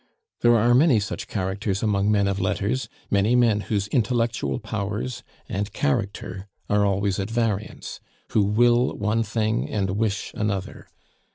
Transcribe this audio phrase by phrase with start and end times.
[0.39, 5.71] There are many such characters among men of letters, many men whose intellectual powers and
[5.73, 7.99] character are always at variance,
[8.31, 10.87] who will one thing and wish another.